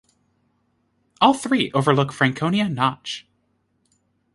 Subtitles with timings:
[1.21, 3.27] All three overlook Franconia Notch.